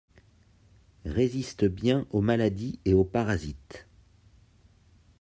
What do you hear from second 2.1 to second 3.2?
maladies et aux